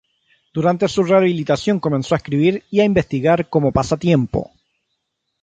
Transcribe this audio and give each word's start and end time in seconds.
Durante 0.51 0.87
su 0.87 1.03
rehabilitación 1.03 1.79
comenzó 1.79 2.15
a 2.15 2.17
escribir 2.17 2.63
y 2.71 2.79
a 2.79 2.83
investigar 2.85 3.47
como 3.51 3.71
pasatiempo. 3.71 4.49